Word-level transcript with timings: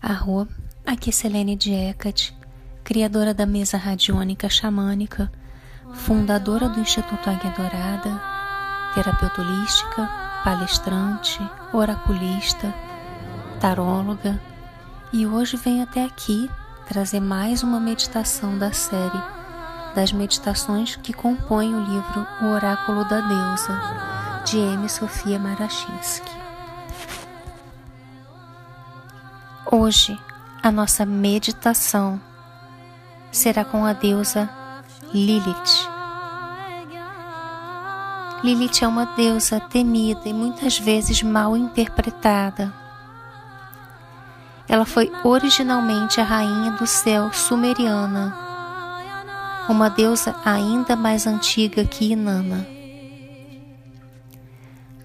Arro, 0.00 0.46
aqui 0.86 1.10
é 1.10 1.12
Selene 1.12 1.56
Diecat, 1.56 2.32
criadora 2.84 3.34
da 3.34 3.44
mesa 3.44 3.76
radiônica 3.76 4.48
xamânica, 4.48 5.32
fundadora 5.92 6.68
do 6.68 6.78
Instituto 6.78 7.28
Águia 7.28 7.50
Dourada, 7.50 8.22
terapeuta 8.94 9.42
holística, 9.42 10.08
palestrante, 10.44 11.40
oraculista, 11.72 12.72
taróloga, 13.60 14.40
e 15.12 15.26
hoje 15.26 15.56
venho 15.56 15.82
até 15.82 16.04
aqui 16.04 16.48
trazer 16.86 17.18
mais 17.18 17.64
uma 17.64 17.80
meditação 17.80 18.56
da 18.56 18.72
série 18.72 19.35
das 19.96 20.12
meditações 20.12 20.94
que 20.96 21.14
compõem 21.14 21.74
o 21.74 21.80
livro 21.80 22.26
O 22.42 22.52
Oráculo 22.52 23.02
da 23.06 23.18
Deusa, 23.18 24.42
de 24.44 24.58
M. 24.58 24.86
Sofia 24.90 25.38
Marachinsky. 25.38 26.30
Hoje, 29.72 30.20
a 30.62 30.70
nossa 30.70 31.06
meditação 31.06 32.20
será 33.32 33.64
com 33.64 33.86
a 33.86 33.94
deusa 33.94 34.50
Lilith. 35.14 35.88
Lilith 38.44 38.82
é 38.82 38.86
uma 38.86 39.06
deusa 39.16 39.58
temida 39.60 40.20
e 40.26 40.34
muitas 40.34 40.78
vezes 40.78 41.22
mal 41.22 41.56
interpretada. 41.56 42.70
Ela 44.68 44.84
foi 44.84 45.10
originalmente 45.24 46.20
a 46.20 46.24
rainha 46.24 46.72
do 46.72 46.86
céu 46.86 47.32
sumeriana, 47.32 48.45
uma 49.68 49.88
deusa 49.90 50.36
ainda 50.44 50.94
mais 50.94 51.26
antiga 51.26 51.84
que 51.84 52.12
Inanna. 52.12 52.66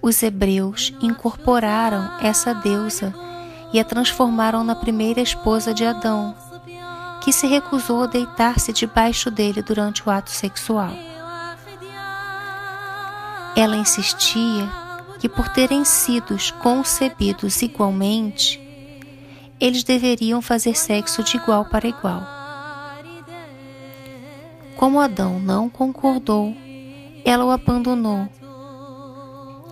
Os 0.00 0.22
hebreus 0.22 0.92
incorporaram 1.00 2.10
essa 2.20 2.54
deusa 2.54 3.14
e 3.72 3.80
a 3.80 3.84
transformaram 3.84 4.62
na 4.64 4.74
primeira 4.74 5.20
esposa 5.20 5.72
de 5.72 5.84
Adão, 5.84 6.34
que 7.22 7.32
se 7.32 7.46
recusou 7.46 8.04
a 8.04 8.06
deitar-se 8.06 8.72
debaixo 8.72 9.30
dele 9.30 9.62
durante 9.62 10.06
o 10.06 10.10
ato 10.10 10.30
sexual. 10.30 10.92
Ela 13.54 13.76
insistia 13.76 14.68
que, 15.18 15.28
por 15.28 15.48
terem 15.48 15.84
sido 15.84 16.36
concebidos 16.60 17.62
igualmente, 17.62 18.60
eles 19.60 19.84
deveriam 19.84 20.42
fazer 20.42 20.76
sexo 20.76 21.22
de 21.22 21.36
igual 21.36 21.64
para 21.64 21.86
igual. 21.86 22.41
Como 24.82 24.98
Adão 24.98 25.38
não 25.38 25.70
concordou, 25.70 26.56
ela 27.24 27.44
o 27.44 27.52
abandonou. 27.52 28.28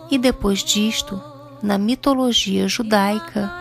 E 0.08 0.16
depois 0.16 0.62
disto, 0.62 1.20
na 1.60 1.76
mitologia 1.76 2.68
judaica, 2.68 3.52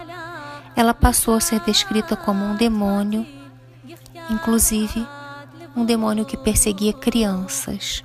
ela 0.76 0.94
passou 0.94 1.34
a 1.34 1.40
ser 1.40 1.60
descrita 1.62 2.16
como 2.16 2.46
um 2.46 2.56
demônio, 2.56 3.26
inclusive 4.30 5.04
um 5.76 5.84
demônio 5.84 6.24
que 6.24 6.38
perseguia 6.38 6.94
crianças. 6.94 8.04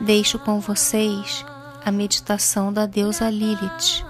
Deixo 0.00 0.38
com 0.38 0.60
vocês 0.60 1.44
a 1.84 1.92
meditação 1.92 2.72
da 2.72 2.86
deusa 2.86 3.28
Lilith. 3.28 4.02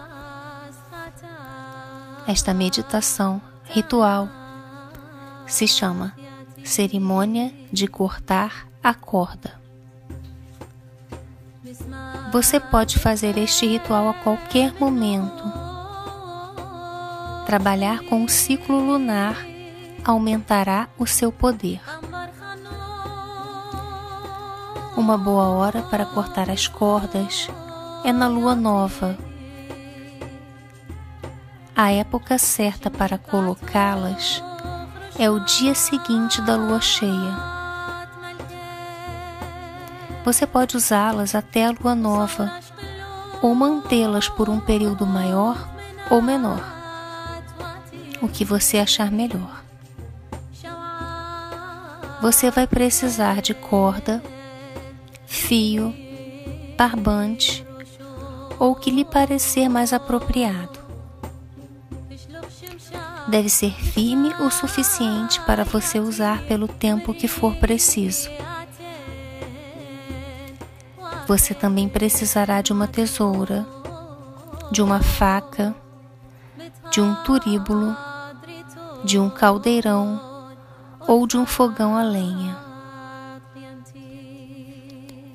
Esta 2.29 2.55
meditação 2.55 3.43
ritual 3.65 4.29
se 5.49 5.67
chama 5.67 6.15
Cerimônia 6.67 7.53
de 7.73 7.87
Cortar 7.87 8.69
a 8.83 8.93
Corda. 8.93 9.61
Você 12.33 12.61
pode 12.61 12.99
fazer 12.99 13.39
este 13.39 13.67
ritual 13.67 14.09
a 14.09 14.15
qualquer 14.15 14.75
momento 14.79 15.67
Trabalhar 17.47 18.01
com 18.01 18.25
o 18.25 18.29
ciclo 18.29 18.85
lunar 18.85 19.37
aumentará 20.05 20.89
o 20.99 21.07
seu 21.07 21.31
poder. 21.31 21.81
Uma 24.97 25.17
boa 25.17 25.47
hora 25.51 25.81
para 25.83 26.05
cortar 26.05 26.51
as 26.51 26.67
cordas 26.67 27.47
é 28.05 28.13
na 28.13 28.27
lua 28.27 28.57
nova. 28.57 29.17
A 31.77 31.93
época 31.93 32.37
certa 32.37 32.91
para 32.91 33.17
colocá-las 33.17 34.43
é 35.19 35.31
o 35.31 35.41
dia 35.41 35.75
seguinte 35.75 36.41
da 36.43 36.57
lua 36.57 36.81
cheia. 36.81 37.57
Você 40.25 40.47
pode 40.47 40.77
usá-las 40.77 41.35
até 41.35 41.67
a 41.67 41.75
lua 41.79 41.95
nova 41.95 42.53
ou 43.41 43.55
mantê-las 43.55 44.29
por 44.29 44.49
um 44.49 44.59
período 44.59 45.07
maior 45.07 45.57
ou 46.11 46.21
menor 46.21 46.77
o 48.21 48.29
que 48.29 48.45
você 48.45 48.79
achar 48.79 49.11
melhor. 49.11 49.63
Você 52.21 52.51
vai 52.51 52.67
precisar 52.67 53.41
de 53.41 53.55
corda, 53.55 54.23
fio, 55.27 55.95
barbante 56.77 57.65
ou 58.59 58.73
o 58.73 58.75
que 58.75 58.91
lhe 58.91 59.05
parecer 59.05 59.69
mais 59.69 59.93
apropriado. 59.93 60.76
Deve 63.29 63.49
ser 63.49 63.73
firme 63.73 64.33
o 64.41 64.51
suficiente 64.51 65.41
para 65.43 65.65
você 65.65 65.99
usar 65.99 66.43
pelo 66.43 66.69
tempo 66.69 67.13
que 67.13 67.27
for 67.27 67.55
preciso. 67.57 68.31
Você 71.27 71.55
também 71.55 71.89
precisará 71.89 72.63
de 72.63 72.73
uma 72.73 72.87
tesoura, 72.87 73.67
de 74.71 74.81
uma 74.81 75.01
faca, 75.01 75.75
de 76.91 77.01
um 77.01 77.15
turíbulo 77.25 77.97
de 79.07 79.21
um 79.21 79.31
caldeirão 79.31 80.21
ou 81.07 81.29
de 81.29 81.37
um 81.37 81.47
fogão 81.47 81.97
a 81.97 82.03
lenha. 82.03 82.59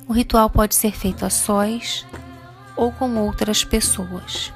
O 0.07 0.13
ritual 0.13 0.49
pode 0.49 0.75
ser 0.75 0.91
feito 0.91 1.25
a 1.25 1.29
sós 1.29 2.05
ou 2.75 2.91
com 2.91 3.15
outras 3.15 3.63
pessoas. 3.63 4.51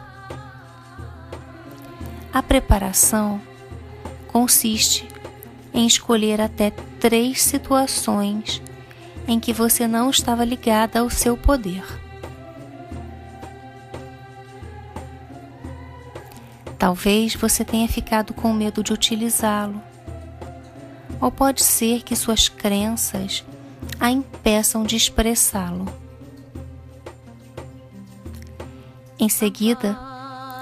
A 2.35 2.43
preparação 2.43 3.39
consiste 4.27 5.07
em 5.73 5.87
escolher 5.87 6.41
até 6.41 6.69
três 6.99 7.41
situações 7.41 8.61
em 9.25 9.39
que 9.39 9.53
você 9.53 9.87
não 9.87 10.09
estava 10.09 10.43
ligada 10.43 10.99
ao 10.99 11.09
seu 11.09 11.37
poder. 11.37 11.85
Talvez 16.77 17.35
você 17.35 17.63
tenha 17.63 17.87
ficado 17.87 18.33
com 18.33 18.51
medo 18.51 18.83
de 18.83 18.91
utilizá-lo. 18.91 19.81
Ou 21.21 21.31
pode 21.31 21.63
ser 21.63 22.03
que 22.03 22.17
suas 22.17 22.49
crenças 22.49 23.45
a 23.97 24.11
impeçam 24.11 24.83
de 24.83 24.97
expressá-lo. 24.97 25.85
Em 29.17 29.29
seguida, 29.29 30.04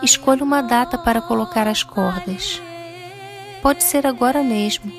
escolha 0.04 0.44
uma 0.44 0.62
data 0.62 0.98
para 0.98 1.22
colocar 1.22 1.68
as 1.68 1.82
cordas. 1.82 2.62
Pode 3.62 3.84
ser 3.84 4.06
agora 4.06 4.44
mesmo. 4.44 4.92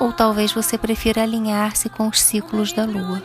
Ou 0.00 0.12
talvez 0.12 0.52
você 0.52 0.76
prefira 0.76 1.22
alinhar-se 1.22 1.88
com 1.88 2.08
os 2.08 2.20
ciclos 2.20 2.72
da 2.72 2.84
lua. 2.84 3.22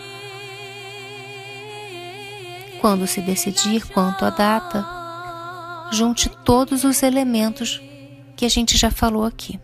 Quando 2.79 3.07
se 3.07 3.21
decidir 3.21 3.87
quanto 3.87 4.23
à 4.23 4.29
data, 4.29 4.85
junte 5.91 6.29
todos 6.29 6.83
os 6.83 7.01
elementos 7.01 7.81
que 8.35 8.45
a 8.45 8.49
gente 8.49 8.77
já 8.77 8.91
falou 8.91 9.25
aqui. 9.25 9.59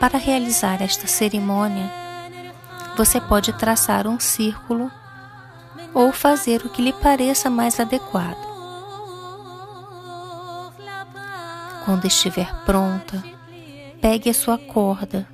Para 0.00 0.18
realizar 0.18 0.82
esta 0.82 1.06
cerimônia, 1.06 1.88
você 2.96 3.20
pode 3.20 3.52
traçar 3.52 4.08
um 4.08 4.18
círculo 4.18 4.90
ou 5.94 6.12
fazer 6.12 6.64
o 6.64 6.68
que 6.68 6.82
lhe 6.82 6.92
pareça 6.92 7.50
mais 7.50 7.78
adequado. 7.78 8.52
Quando 11.84 12.06
estiver 12.06 12.54
pronta, 12.64 13.22
pegue 14.00 14.30
a 14.30 14.34
sua 14.34 14.56
corda 14.56 15.26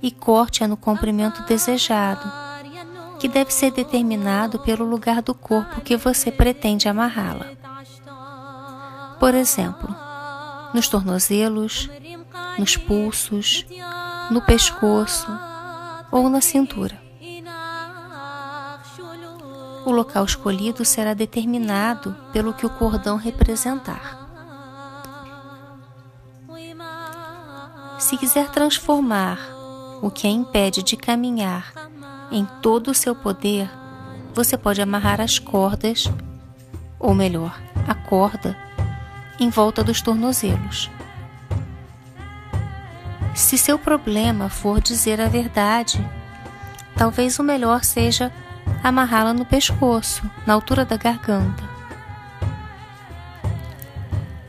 e 0.00 0.10
corte-a 0.10 0.68
no 0.68 0.76
comprimento 0.76 1.42
desejado 1.44 2.44
que 3.18 3.28
deve 3.28 3.52
ser 3.52 3.70
determinado 3.70 4.58
pelo 4.58 4.84
lugar 4.84 5.22
do 5.22 5.34
corpo 5.34 5.80
que 5.80 5.96
você 5.96 6.30
pretende 6.30 6.88
amarrá-la. 6.88 7.46
Por 9.18 9.34
exemplo, 9.34 9.94
nos 10.74 10.88
tornozelos, 10.88 11.88
nos 12.58 12.76
pulsos, 12.76 13.64
no 14.30 14.42
pescoço 14.42 15.26
ou 16.10 16.28
na 16.28 16.40
cintura. 16.40 17.03
O 19.86 19.90
local 19.90 20.24
escolhido 20.24 20.84
será 20.84 21.12
determinado 21.12 22.16
pelo 22.32 22.54
que 22.54 22.64
o 22.64 22.70
cordão 22.70 23.16
representar. 23.16 24.24
Se 27.98 28.16
quiser 28.16 28.50
transformar 28.50 29.38
o 30.02 30.10
que 30.10 30.26
a 30.26 30.30
impede 30.30 30.82
de 30.82 30.96
caminhar 30.96 31.72
em 32.30 32.44
todo 32.60 32.90
o 32.90 32.94
seu 32.94 33.14
poder, 33.14 33.70
você 34.34 34.56
pode 34.56 34.82
amarrar 34.82 35.20
as 35.20 35.38
cordas, 35.38 36.10
ou 36.98 37.14
melhor, 37.14 37.58
a 37.86 37.94
corda, 37.94 38.56
em 39.38 39.48
volta 39.48 39.84
dos 39.84 40.00
tornozelos. 40.00 40.90
Se 43.34 43.58
seu 43.58 43.78
problema 43.78 44.48
for 44.48 44.80
dizer 44.80 45.20
a 45.20 45.28
verdade, 45.28 45.98
talvez 46.96 47.38
o 47.38 47.42
melhor 47.42 47.84
seja 47.84 48.32
amarrá-la 48.84 49.32
no 49.32 49.46
pescoço, 49.46 50.22
na 50.46 50.52
altura 50.52 50.84
da 50.84 50.98
garganta. 50.98 51.64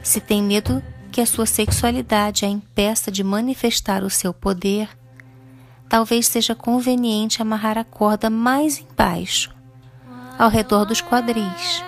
Se 0.04 0.20
tem 0.20 0.44
medo 0.44 0.84
que 1.10 1.22
a 1.22 1.26
sua 1.26 1.46
sexualidade 1.46 2.44
a 2.44 2.50
impeça 2.50 3.10
de 3.10 3.24
manifestar 3.24 4.04
o 4.04 4.10
seu 4.10 4.34
poder, 4.34 4.90
talvez 5.88 6.28
seja 6.28 6.54
conveniente 6.54 7.42
amarrar 7.42 7.78
a 7.78 7.86
corda 7.86 8.30
mais 8.30 8.78
embaixo, 8.78 9.56
ao 10.38 10.50
redor 10.50 10.84
dos 10.84 11.02
quadris. 11.02 11.82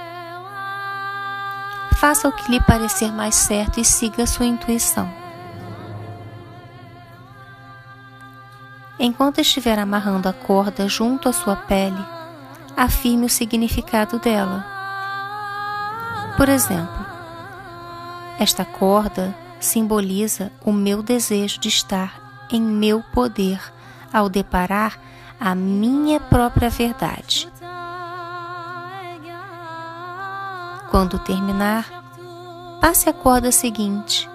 Faça 1.98 2.30
o 2.30 2.32
que 2.32 2.50
lhe 2.50 2.62
parecer 2.62 3.12
mais 3.12 3.36
certo 3.36 3.82
e 3.82 3.84
siga 3.84 4.26
sua 4.26 4.46
intuição. 4.46 5.12
Enquanto 8.98 9.42
estiver 9.42 9.78
amarrando 9.78 10.30
a 10.30 10.34
corda 10.34 10.88
junto 10.88 11.28
à 11.28 11.34
sua 11.34 11.56
pele, 11.56 12.17
afirme 12.78 13.26
o 13.26 13.30
significado 13.30 14.20
dela. 14.20 14.64
Por 16.38 16.48
exemplo, 16.48 17.06
esta 18.40 18.64
corda 18.64 19.36
simboliza 19.60 20.52
o 20.64 20.72
meu 20.72 21.02
desejo 21.02 21.60
de 21.60 21.70
estar 21.70 22.46
em 22.52 22.62
meu 22.62 23.02
poder 23.02 23.60
ao 24.14 24.30
deparar 24.30 25.00
a 25.40 25.56
minha 25.56 26.20
própria 26.20 26.70
verdade. 26.70 27.52
Quando 30.92 31.18
terminar, 31.18 31.86
passe 32.80 33.10
a 33.10 33.14
corda 33.14 33.52
seguinte. 33.52 34.30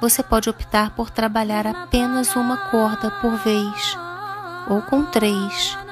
Você 0.00 0.22
pode 0.22 0.48
optar 0.48 0.90
por 0.90 1.10
trabalhar 1.10 1.66
apenas 1.66 2.34
uma 2.34 2.56
corda 2.70 3.10
por 3.20 3.36
vez 3.36 3.96
ou 4.68 4.80
com 4.82 5.04
três. 5.04 5.83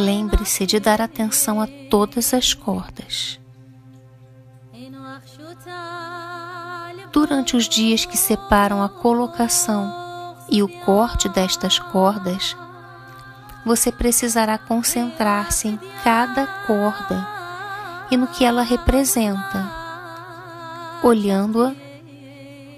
Lembre-se 0.00 0.64
de 0.64 0.80
dar 0.80 0.98
atenção 1.02 1.60
a 1.60 1.66
todas 1.90 2.32
as 2.32 2.54
cordas. 2.54 3.38
Durante 7.12 7.54
os 7.54 7.68
dias 7.68 8.06
que 8.06 8.16
separam 8.16 8.82
a 8.82 8.88
colocação 8.88 9.92
e 10.48 10.62
o 10.62 10.68
corte 10.68 11.28
destas 11.28 11.78
cordas, 11.78 12.56
você 13.66 13.92
precisará 13.92 14.56
concentrar-se 14.56 15.68
em 15.68 15.78
cada 16.02 16.46
corda 16.66 17.28
e 18.10 18.16
no 18.16 18.26
que 18.26 18.42
ela 18.42 18.62
representa, 18.62 19.70
olhando-a 21.02 21.74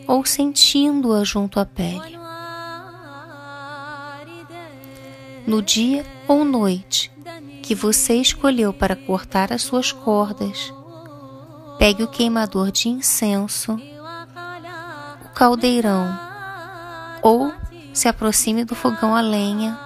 ou 0.09 0.27
sentindo-a 0.27 1.23
junto 1.23 1.61
à 1.61 1.65
pele. 1.65 2.22
No 5.47 5.61
dia 5.61 6.07
ou 6.29 6.45
noite 6.45 7.11
que 7.63 7.75
você 7.75 8.15
escolheu 8.15 8.73
para 8.73 8.95
cortar 8.95 9.53
as 9.53 9.63
suas 9.63 9.93
cordas, 9.93 10.73
pegue 11.79 12.03
o 12.03 12.09
queimador 12.09 12.71
de 12.71 12.89
incenso 12.89 13.79
caldeirão 15.35 16.17
ou 17.23 17.53
se 17.93 18.09
aproxime 18.09 18.65
do 18.65 18.75
fogão 18.75 19.17
a 19.17 19.21
lenha, 19.21 19.79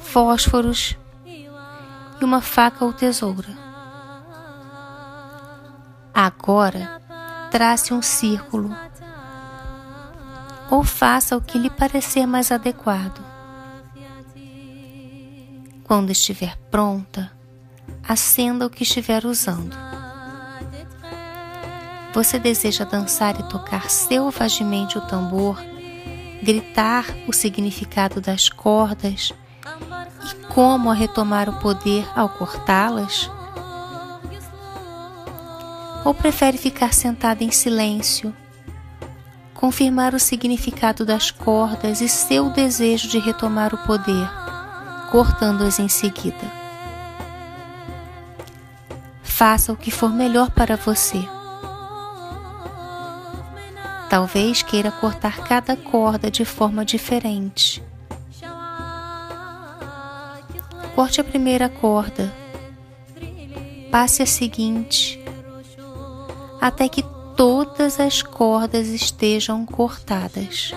fósforos 0.00 0.96
e 1.24 2.24
uma 2.24 2.40
faca 2.40 2.84
ou 2.84 2.92
tesoura. 2.92 3.56
Agora, 6.14 7.00
trace 7.50 7.94
um 7.94 8.02
círculo 8.02 8.74
ou 10.70 10.82
faça 10.82 11.36
o 11.36 11.40
que 11.40 11.58
lhe 11.58 11.70
parecer 11.70 12.26
mais 12.26 12.50
adequado. 12.50 13.31
Quando 15.92 16.08
estiver 16.08 16.56
pronta, 16.70 17.30
acenda 18.02 18.64
o 18.64 18.70
que 18.70 18.82
estiver 18.82 19.26
usando. 19.26 19.76
Você 22.14 22.38
deseja 22.38 22.86
dançar 22.86 23.38
e 23.38 23.42
tocar 23.42 23.90
selvagemente 23.90 24.96
o 24.96 25.02
tambor, 25.02 25.62
gritar 26.42 27.04
o 27.28 27.32
significado 27.34 28.22
das 28.22 28.48
cordas 28.48 29.34
e 30.24 30.46
como 30.46 30.90
a 30.90 30.94
retomar 30.94 31.50
o 31.50 31.60
poder 31.60 32.08
ao 32.16 32.30
cortá-las? 32.30 33.30
Ou 36.06 36.14
prefere 36.14 36.56
ficar 36.56 36.94
sentada 36.94 37.44
em 37.44 37.50
silêncio, 37.50 38.34
confirmar 39.52 40.14
o 40.14 40.18
significado 40.18 41.04
das 41.04 41.30
cordas 41.30 42.00
e 42.00 42.08
seu 42.08 42.48
desejo 42.48 43.08
de 43.08 43.18
retomar 43.18 43.74
o 43.74 43.78
poder, 43.86 44.51
cortando-as 45.12 45.78
em 45.78 45.90
seguida? 45.90 46.50
Faça 49.22 49.70
o 49.70 49.76
que 49.76 49.90
for 49.90 50.08
melhor 50.08 50.50
para 50.50 50.74
você. 50.74 51.22
Talvez 54.08 54.62
queira 54.62 54.90
cortar 54.90 55.40
cada 55.40 55.76
corda 55.76 56.30
de 56.30 56.46
forma 56.46 56.82
diferente. 56.82 57.82
Corte 60.94 61.20
a 61.20 61.24
primeira 61.24 61.68
corda, 61.68 62.32
passe 63.90 64.22
a 64.22 64.26
seguinte, 64.26 65.22
até 66.58 66.88
que 66.88 67.04
todas 67.36 68.00
as 68.00 68.22
cordas 68.22 68.88
estejam 68.88 69.66
cortadas. 69.66 70.72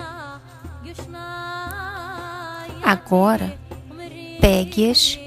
Agora, 2.82 3.65
pegue-as 4.46 5.18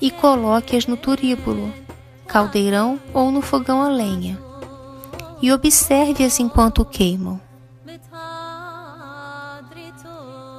e 0.00 0.10
coloque-as 0.10 0.86
no 0.86 0.96
turíbulo, 0.96 1.70
caldeirão 2.26 2.98
ou 3.12 3.30
no 3.30 3.42
fogão 3.42 3.82
a 3.82 3.88
lenha, 3.88 4.40
e 5.42 5.52
observe-as 5.52 6.40
enquanto 6.40 6.82
queimam. 6.82 7.38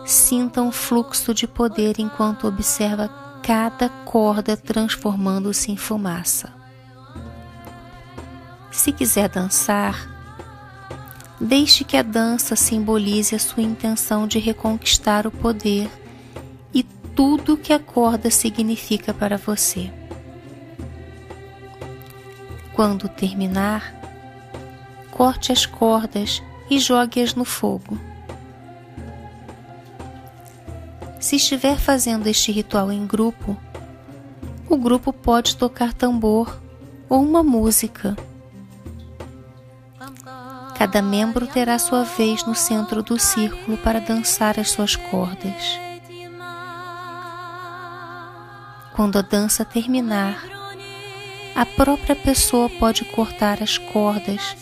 Sinta 0.06 0.62
um 0.62 0.72
fluxo 0.72 1.34
de 1.34 1.48
poder 1.48 1.96
enquanto 1.98 2.46
observa 2.46 3.10
cada 3.42 3.90
corda 3.90 4.56
transformando-se 4.56 5.72
em 5.72 5.76
fumaça. 5.76 6.54
Se 8.70 8.92
quiser 8.92 9.28
dançar, 9.28 10.08
deixe 11.42 11.84
que 11.84 11.98
a 11.98 12.04
dança 12.04 12.56
simbolize 12.56 13.34
a 13.34 13.40
sua 13.40 13.64
intenção 13.64 14.28
de 14.28 14.38
reconquistar 14.38 15.26
o 15.26 15.32
poder 15.32 15.90
tudo 17.16 17.58
que 17.58 17.72
a 17.72 17.80
corda 17.80 18.30
significa 18.30 19.14
para 19.14 19.38
você. 19.38 19.92
Quando 22.74 23.08
terminar, 23.08 23.94
corte 25.12 25.52
as 25.52 25.66
cordas 25.66 26.42
e 26.70 26.80
jogue-as 26.80 27.36
no 27.36 27.46
fogo. 27.46 28.00
Se 31.20 31.36
estiver 31.36 31.78
fazendo 31.78 32.28
este 32.28 32.52
ritual 32.52 32.92
em 32.92 33.06
grupo, 33.06 33.56
o 34.68 34.76
grupo 34.76 35.14
pode 35.14 35.56
tocar 35.56 35.94
tambor 35.94 36.60
ou 37.08 37.22
uma 37.22 37.44
música. 37.44 38.18
Cada 40.76 41.02
membro 41.02 41.46
terá 41.46 41.78
sua 41.78 42.04
vez 42.04 42.44
no 42.44 42.56
centro 42.56 43.04
do 43.04 43.20
círculo 43.20 43.78
para 43.78 44.00
dançar 44.00 44.60
as 44.60 44.72
suas 44.72 44.96
cordas. 44.96 45.93
Quando 48.94 49.18
a 49.18 49.22
dança 49.24 49.66
terminar, 49.66 50.38
a 51.56 51.66
própria 51.66 52.16
pessoa 52.16 52.70
pode 52.70 53.04
cortar 53.06 53.62
as 53.62 53.78
cordas 53.78 54.56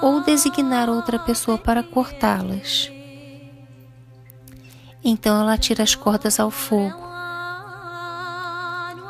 ou 0.00 0.20
designar 0.20 0.88
outra 0.88 1.18
pessoa 1.18 1.58
para 1.58 1.82
cortá-las. 1.82 2.88
Então 5.02 5.40
ela 5.40 5.58
tira 5.58 5.82
as 5.82 5.96
cordas 5.96 6.38
ao 6.38 6.52
fogo. 6.52 7.02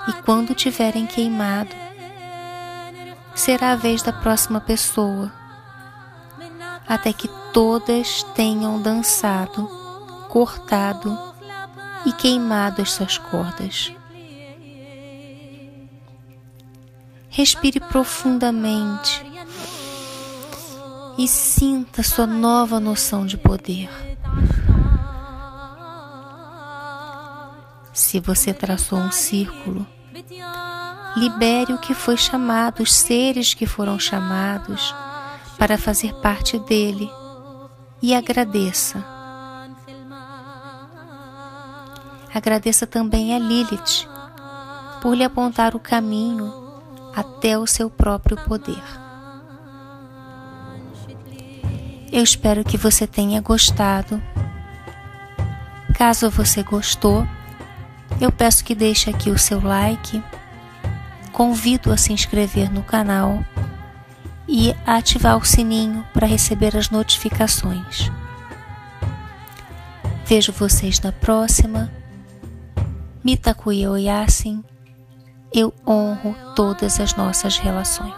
E 0.09 0.13
quando 0.25 0.55
tiverem 0.55 1.07
queimado, 1.07 1.75
será 3.35 3.73
a 3.73 3.77
vez 3.77 4.03
da 4.03 4.15
próxima 4.15 4.61
pessoa, 4.61 5.31
até 6.89 7.13
que 7.13 7.29
todas 7.53 8.23
tenham 8.35 8.81
dançado, 8.81 9.69
cortado 10.31 11.19
e 12.07 12.13
queimado 12.13 12.81
as 12.81 12.93
suas 12.93 13.19
cordas. 13.19 13.95
Respire 17.35 17.81
profundamente 17.81 19.25
e 21.17 21.27
sinta 21.27 22.03
sua 22.03 22.27
nova 22.27 22.79
noção 22.79 23.25
de 23.25 23.39
poder. 23.39 23.89
Se 27.91 28.21
você 28.21 28.53
traçou 28.53 28.99
um 28.99 29.11
círculo, 29.11 29.87
libere 31.17 31.73
o 31.73 31.79
que 31.79 31.95
foi 31.95 32.19
chamado, 32.19 32.83
os 32.83 32.93
seres 32.93 33.55
que 33.55 33.65
foram 33.65 33.99
chamados 33.99 34.95
para 35.57 35.79
fazer 35.79 36.13
parte 36.17 36.59
dele 36.59 37.11
e 38.03 38.15
agradeça. 38.15 39.03
Agradeça 42.35 42.87
também 42.87 43.35
a 43.35 43.39
Lilith 43.39 44.07
por 45.01 45.15
lhe 45.15 45.25
apontar 45.25 45.75
o 45.75 45.81
caminho 45.81 46.62
até 47.15 47.59
o 47.59 47.67
seu 47.67 47.91
próprio 47.91 48.37
poder. 48.37 48.83
Eu 52.13 52.23
espero 52.23 52.63
que 52.63 52.77
você 52.77 53.07
tenha 53.07 53.41
gostado. 53.41 54.23
Caso 55.95 56.31
você 56.31 56.63
gostou, 56.63 57.27
eu 58.21 58.31
peço 58.31 58.65
que 58.65 58.75
deixe 58.75 59.09
aqui 59.09 59.31
o 59.31 59.39
seu 59.39 59.63
like, 59.63 60.23
convido 61.33 61.91
a 61.93 61.97
se 61.97 62.13
inscrever 62.13 62.71
no 62.71 62.83
canal 62.83 63.43
e 64.47 64.75
a 64.87 64.97
ativar 64.97 65.39
o 65.39 65.45
sininho 65.45 66.05
para 66.13 66.27
receber 66.27 66.77
as 66.77 66.91
notificações. 66.91 68.11
Vejo 70.27 70.53
vocês 70.53 71.01
na 71.01 71.13
próxima. 71.13 71.91
Mitakuya 73.25 73.91
Oyasin, 73.91 74.63
eu 75.55 75.73
honro 75.87 76.35
todas 76.55 76.99
as 76.99 77.15
nossas 77.15 77.59
relações. 77.59 78.15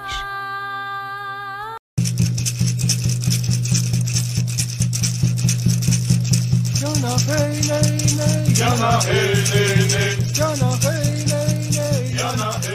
Yana, 8.57 8.99
hey, 9.05 9.35
hey, 9.53 9.89
hey. 9.89 10.15
Yana, 10.37 10.71
hey, 10.83 11.25
hey, 11.27 11.71
hey. 11.73 12.17
Yana, 12.17 12.51
hey. 12.63 12.74